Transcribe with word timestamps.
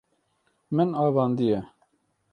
Min 0.75 0.89
avandiye. 1.03 1.59